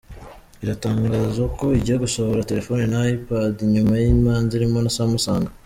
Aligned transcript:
iratangazo 0.63 1.43
ko 1.57 1.65
igiye 1.77 1.97
gusohora 2.03 2.47
telefoni 2.49 2.83
na 2.91 3.01
iPadi 3.15 3.61
nyuma 3.73 3.93
y’imanza 4.01 4.51
irimo 4.57 4.77
na 4.81 4.93
Samusanga 4.97 5.51